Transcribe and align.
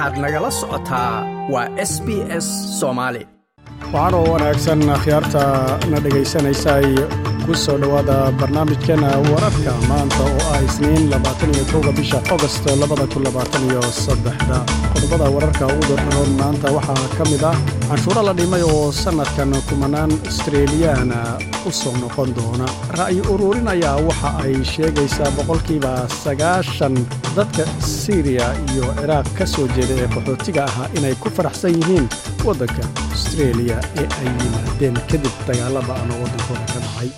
waxaad 0.00 0.18
nagala 0.24 0.50
socotaa 0.60 1.14
waa 1.52 1.68
s 1.90 1.92
b 2.06 2.08
s 2.44 2.46
soomaali 2.80 3.22
waxaanoo 3.92 4.24
wanaagsan 4.32 4.82
akhyaarta 4.96 5.42
na 5.90 5.98
dhegaysanaysaay 6.04 6.88
ku 7.44 7.52
soo 7.64 7.76
dhowaada 7.82 8.16
barnaamijkeena 8.40 9.08
wararka 9.32 9.72
maanta 9.90 10.22
oo 10.30 10.40
ah 10.54 10.60
isniin 10.68 11.04
labaataniyo 11.12 11.64
kowga 11.72 11.92
bisha 11.98 12.18
ogost 12.34 12.64
labada 12.82 13.06
kun 13.12 13.22
labaataniyo 13.28 13.82
saddexda. 14.04 14.58
Qodobada 14.94 15.26
wararka 15.36 15.64
ugu 15.76 15.84
dorroon 16.00 16.30
maanta 16.40 16.68
waxaa 16.76 17.06
ka 17.18 17.24
mid 17.30 17.44
ah 17.50 17.56
canshuuro 17.88 18.22
la 18.28 18.32
dhimay 18.40 18.62
oo 18.72 18.86
sannadkan 19.02 19.52
kumanaan 19.68 20.12
astreeliyaana 20.30 21.18
u 21.68 21.70
soo 21.80 21.94
noqon 22.02 22.30
doona. 22.38 22.66
Ra'yi 23.00 23.20
uruurin 23.32 23.68
ayaa 23.74 23.96
waxa 24.08 24.28
ay 24.44 24.54
sheegaysaa 24.72 25.30
boqolkiiba 25.36 25.92
sagaashan 26.24 26.94
dadka 27.36 27.64
siiriya 28.04 28.46
iyo 28.72 28.84
ciraaq 29.00 29.28
ka 29.38 29.44
soo 29.54 29.66
jeeda 29.76 29.94
ee 30.02 30.08
qaxootiga 30.14 30.62
ahaa 30.70 30.88
inay 30.98 31.14
ku 31.22 31.28
faraxsan 31.36 31.74
yihiin 31.78 32.06
waddanka 32.46 32.82
astreeliya 33.14 33.78
ee 34.00 34.06
ay 34.20 34.28
yimaadeen 34.42 34.96
kadib 35.10 35.34
dagaalla 35.48 35.80
ba'an 35.88 36.08
oo 36.14 36.18
waddankooda 36.24 36.64
ka 36.72 36.78
dhacay 36.84 37.10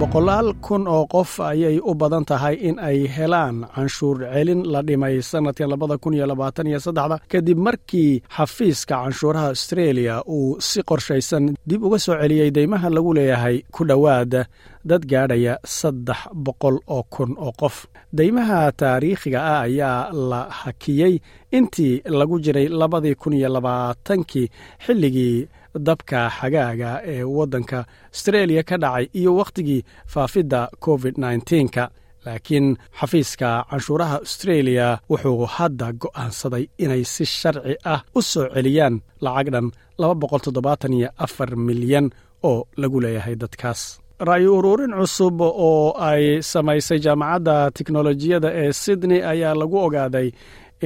boqolaal 0.00 0.48
kun 0.66 0.84
oo 0.96 1.04
qof 1.14 1.32
ayay 1.50 1.76
u 1.90 1.92
badan 2.00 2.24
tahay 2.30 2.54
in 2.68 2.76
ay 2.88 2.98
helaan 3.16 3.56
canshuur 3.74 4.16
celin 4.32 4.60
la 4.72 4.80
dhimay 4.88 5.16
sannadkan 5.30 5.70
labada 5.72 5.96
kun 6.02 6.14
iyo 6.14 6.26
labaatan 6.30 6.66
iyo 6.70 6.78
saddexda 6.86 7.16
kadib 7.32 7.58
markii 7.66 8.12
xafiiska 8.36 8.94
canshuuraha 9.02 9.48
astreeliya 9.54 10.16
uu 10.36 10.56
si 10.68 10.78
qorshaysan 10.88 11.44
dib 11.68 11.82
uga 11.86 11.98
soo 12.04 12.16
celiyey 12.22 12.50
deymaha 12.56 12.88
lagu 12.96 13.10
leeyahay 13.18 13.56
ku 13.74 13.82
dhowaada 13.90 14.40
dad 14.88 15.02
gaadhaya 15.10 15.54
saddex 15.78 16.20
boqol 16.46 16.76
oo 16.96 17.02
kun 17.14 17.30
oo 17.44 17.52
qof. 17.60 17.76
Deymaha 18.18 18.72
taariikhiga 18.80 19.40
ah 19.52 19.60
ayaa 19.66 20.12
la 20.30 20.40
hakiyey 20.60 21.14
intii 21.56 21.94
lagu 22.18 22.36
jiray 22.44 22.68
labadii 22.80 23.14
kun 23.20 23.32
iyo 23.38 23.48
labaatankii 23.56 24.46
xilligii 24.86 25.48
dabka 25.86 26.20
xagaaga 26.38 26.90
ee 27.12 27.22
waddanka 27.36 27.78
astreeliya 28.14 28.62
ka 28.68 28.76
dhacay 28.82 29.04
iyo 29.20 29.30
wakhtigii 29.40 29.82
faafidda 30.12 30.60
covid 30.84 31.14
nneteen-ka 31.22 31.84
laakiin 32.26 32.66
xafiiska 33.00 33.48
canshuuraha 33.70 34.16
astreeliya 34.26 34.88
wuxuu 35.10 35.46
hadda 35.56 35.86
go'aansaday 36.02 36.64
inay 36.84 37.02
si 37.14 37.24
sharci 37.38 37.74
ah 37.92 38.00
u 38.18 38.20
soo 38.30 38.46
celiyaan 38.54 38.94
lacag 39.24 39.48
dhan 39.54 39.66
laba 40.00 40.14
boqol 40.22 40.40
toddobaatan 40.44 40.92
iyo 40.98 41.08
afar 41.24 41.50
milyan 41.68 42.06
oo 42.48 42.58
lagu 42.80 42.98
leeyahay 43.04 43.36
dadkaas. 43.42 43.82
Ra'yi 44.28 44.48
uruurin 44.56 44.92
cusub 44.98 45.40
oo 45.40 45.94
ay 46.10 46.24
samaysay 46.52 46.98
jaamacadda 47.04 47.54
tiknolojiyadda 47.76 48.48
ee 48.62 48.72
sydney 48.82 49.20
ayaa 49.32 49.54
lagu 49.60 49.76
ogaaday 49.86 50.28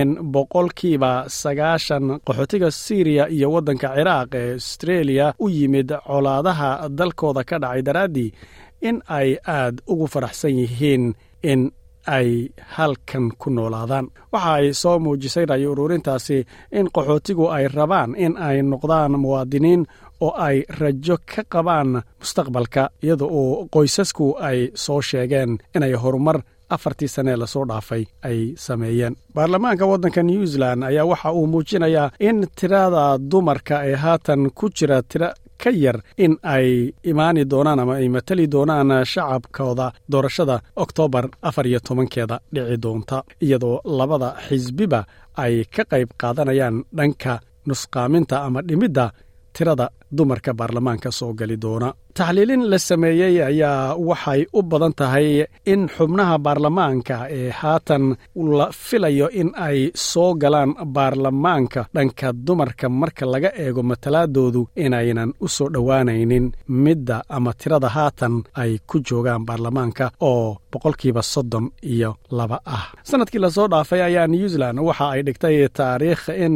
in 0.00 0.10
boqolkiiba 0.34 1.12
sagaashan 1.28 2.04
qaxootiga 2.26 2.70
siiriya 2.70 3.24
iyo 3.28 3.48
waddanka 3.54 3.88
ciraaq 3.96 4.30
ee 4.34 4.54
astreeliya 4.60 5.26
u 5.44 5.48
yimid 5.48 5.88
colaadaha 6.06 6.88
dalkooda 6.98 7.42
ka 7.44 7.56
dhacay 7.62 7.82
daraaddii 7.86 8.30
in 8.88 8.96
ay 9.18 9.28
aad 9.56 9.76
ugu 9.92 10.06
faraxsan 10.12 10.54
yihiin 10.60 11.04
in 11.42 11.70
ay 12.18 12.48
halkan 12.76 13.26
ku 13.40 13.50
noolaadaan. 13.50 14.06
Waxa 14.32 14.52
ay 14.58 14.66
soo 14.72 14.96
muujisay 14.98 15.44
ra'yi 15.50 15.66
uruurintaasi 15.72 16.38
in 16.78 16.86
qaxootigu 16.94 17.44
ay 17.56 17.64
rabaan 17.68 18.10
in 18.24 18.34
ay 18.48 18.62
noqdaan 18.62 19.12
muwaadiniin 19.22 19.82
oo 20.20 20.32
ay 20.46 20.56
rajo 20.80 21.16
ka 21.30 21.42
qabaan 21.52 21.90
mustaqbalka 22.20 22.82
iyada 23.04 23.24
oo 23.40 23.66
qoysasku 23.74 24.26
ay 24.48 24.58
soo 24.84 25.00
sheegeen 25.08 25.58
inay 25.76 25.92
horumar 26.02 26.38
afartii 26.74 27.08
sanee 27.08 27.36
la 27.36 27.46
soo 27.46 27.64
dhaafay 27.70 28.04
ay 28.28 28.38
sameeyeen. 28.56 29.14
Baarlamaanka 29.34 29.86
waddanka 29.86 30.22
new 30.22 30.44
zealand 30.52 30.84
ayaa 30.84 31.04
waxa 31.04 31.32
uu 31.32 31.46
muujinayaa 31.46 32.10
in 32.28 32.46
tirada 32.58 33.18
dumarka 33.30 33.76
ee 33.90 33.94
haatan 34.04 34.50
ku 34.58 34.66
jira 34.76 35.02
tira 35.02 35.28
ka 35.62 35.70
yar 35.84 35.98
in 36.24 36.36
ay 36.42 36.68
imaani 37.10 37.42
doonaan 37.52 37.80
ama 37.82 37.94
ay 38.00 38.08
matali 38.08 38.44
doonaan 38.54 38.90
shacabkooda 39.12 39.86
doorashada 40.12 40.56
oktoobar 40.76 41.24
afar 41.48 41.66
iyo 41.66 41.80
tobankeeda 41.80 42.36
dhici 42.54 42.76
doonta 42.84 43.16
iyadoo 43.44 43.76
labada 43.98 44.28
xisbiba 44.48 45.00
ay 45.44 45.54
ka 45.74 45.82
qayb 45.92 46.08
qaadanayaan 46.20 46.76
dhanka 46.98 47.32
nusqaaminta 47.68 48.36
ama 48.46 48.60
dhimidda 48.68 49.06
tirada 49.56 49.86
dumarka 50.16 50.52
baarlamaanka 50.58 51.10
soo 51.18 51.32
gali 51.38 51.56
doona. 51.64 51.88
Taxliilin 52.18 52.62
la 52.70 52.78
sameeyey 52.78 53.34
ayaa 53.50 53.94
waxay 54.08 54.40
u 54.52 54.62
badan 54.70 54.92
tahay 55.00 55.28
in 55.72 55.82
xubnaha 55.96 56.36
baarlamaanka 56.46 57.16
ee 57.38 57.50
haatan 57.60 58.04
la 58.58 58.66
filayo 58.86 59.26
in 59.40 59.48
ay 59.66 59.78
soo 60.10 60.30
galaan 60.42 60.70
baarlamaanka 60.96 61.80
dhanka 61.94 62.28
dumarka 62.46 62.86
marka 63.00 63.24
laga 63.32 63.50
eego 63.64 63.82
matalaadoodu 63.90 64.62
inaynan 64.84 65.30
u 65.40 65.46
soo 65.56 65.68
dhowaanaynin 65.74 66.46
midda 66.84 67.18
ama 67.36 67.52
tirada 67.60 67.88
haatan 67.96 68.34
ay 68.62 68.72
ku 68.90 68.96
joogaan 69.08 69.42
baarlamaanka 69.48 70.06
oo 70.30 70.56
boqolkiiba 70.72 71.22
soddon 71.32 71.66
iyo 71.92 72.10
laba 72.38 72.58
ah. 72.76 72.84
Sannadkii 73.08 73.38
la 73.44 73.50
soo 73.56 73.66
dhaafay 73.72 74.00
ayaa 74.08 74.26
new 74.32 74.46
zealand 74.52 74.78
waxa 74.88 75.06
ay 75.14 75.20
dhigtay 75.26 75.56
taariikh 75.78 76.24
in 76.44 76.54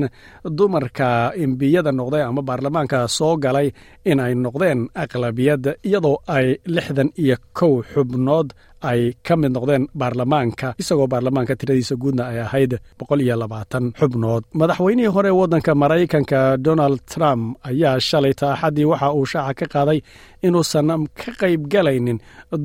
dumarka 0.58 1.08
imbiyada 1.44 1.92
noqday 1.98 2.22
ama 2.28 2.42
baarlamaanka 2.48 2.98
soo 3.18 3.34
galay 3.44 3.68
in 4.10 4.20
ay 4.26 4.34
noqdeen 4.44 4.80
aqlabiyad 5.02 5.64
iyadoo 5.88 6.16
ay 6.36 6.46
lixdan 6.76 7.10
iyo 7.22 7.36
kow 7.58 7.74
xubnood 7.92 8.48
ay 8.90 9.00
ka 9.26 9.34
mid 9.40 9.52
noqdeen 9.56 9.84
baarlamaanka 10.00 10.68
isagoo 10.82 11.06
baarlamaanka 11.12 11.54
tiradiisa 11.60 11.94
guudna 12.02 12.22
ay 12.32 12.38
ahayd 12.46 12.72
boqol 13.00 13.20
iyo 13.26 13.36
labaatan 13.42 13.84
xubnood. 14.00 14.42
Madaxweynihii 14.60 15.12
hore 15.16 15.30
waddanka 15.40 15.72
maraykanka 15.82 16.40
donald 16.66 16.98
trump 17.12 17.42
ayaa 17.70 18.00
shalay 18.08 18.34
taaxaddii 18.40 18.84
waxa 18.92 19.08
uu 19.18 19.26
shaaca 19.32 19.54
ka 19.60 19.66
qaaday 19.74 19.98
inuusan 20.46 20.88
ka 21.20 21.30
qaybgalaynin 21.40 22.18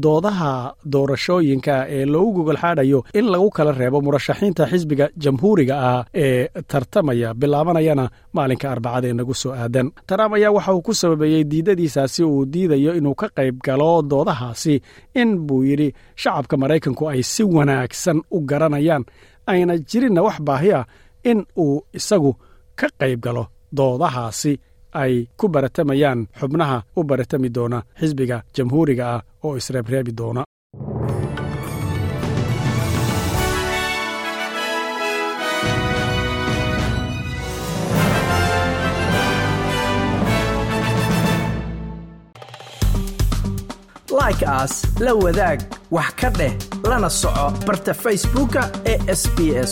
doodaha 0.03 0.51
doorashooyinka 0.93 1.75
ee 1.97 2.05
loogu 2.13 2.31
gogolxaadhayo 2.43 2.99
in 3.19 3.25
lagu 3.33 3.49
kala 3.57 3.71
reebo 3.79 3.97
murashaxiinta 4.05 4.63
xisbiga 4.71 5.05
jamhuuriga 5.23 5.75
ah 5.89 6.03
ee 6.23 6.47
tartamaya 6.71 7.29
bilaabanayana 7.41 8.05
maalinka 8.37 8.67
arbacada 8.73 9.07
ee 9.07 9.13
nagu 9.19 9.33
soo 9.41 9.53
aadan. 9.63 9.87
Trump 10.09 10.33
ayaa 10.37 10.51
waxa 10.57 10.73
uu 10.75 10.81
ku 10.87 10.93
sababeeyey 11.01 11.43
diidadiisaasi 11.51 12.21
uu 12.23 12.45
diidayo 12.53 12.91
inuu 12.99 13.15
ka 13.21 13.27
qayb 13.37 13.55
galo 13.67 13.91
doodahaasi 14.11 14.75
in 15.21 15.29
buu 15.47 15.63
yidhi 15.69 15.89
shacabka 16.21 16.55
maraykanku 16.61 17.03
ay 17.11 17.21
si 17.33 17.43
wanaagsan 17.55 18.17
u 18.35 18.37
garanayaan 18.49 19.03
ayna 19.51 19.73
jirinna 19.89 20.21
wax 20.27 20.37
baahi 20.47 20.71
ah 20.79 20.85
in 21.29 21.39
uu 21.63 21.81
isagu 21.99 22.31
ka 22.79 22.87
qayb 22.99 23.19
galo 23.25 23.43
doodahaasi 23.77 24.53
ay 25.01 25.13
ku 25.39 25.45
baratamayaan 25.53 26.19
xubnaha 26.39 26.77
u 26.99 27.03
baratami 27.09 27.49
doona 27.55 27.79
xisbiga 27.99 28.37
jamhuuriga 28.55 29.05
ah 29.15 29.21
oo 29.45 29.57
isreebreebi 29.59 30.11
doona 30.19 30.41
like 44.19 44.43
aas 44.47 44.73
la 45.05 45.13
wadaag 45.23 45.59
wax 45.91 46.09
ka 46.19 46.29
dheh 46.39 46.53
lana 46.89 47.09
soco 47.09 47.45
barta 47.67 47.93
facebooka 48.03 48.61
ee 48.91 48.97
sb 49.21 49.37
s 49.69 49.71